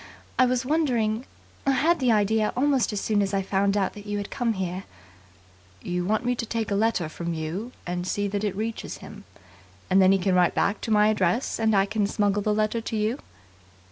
[0.39, 1.27] I was wondering
[1.63, 4.85] I had the idea almost as soon as I found that you had come here"
[5.93, 9.25] "You want me to take a letter from you and see that it reaches him.
[9.91, 12.81] And then he can write back to my address, and I can smuggle the letter
[12.81, 13.19] to you?"